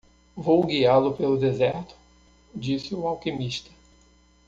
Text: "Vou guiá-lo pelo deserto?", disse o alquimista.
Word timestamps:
"Vou 0.35 0.63
guiá-lo 0.65 1.13
pelo 1.13 1.37
deserto?", 1.37 1.93
disse 2.55 2.95
o 2.95 3.07
alquimista. 3.07 3.69